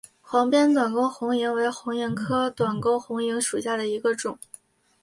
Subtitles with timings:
[0.19, 4.39] 黄边短沟红萤为红萤科短沟红萤属下的一个种。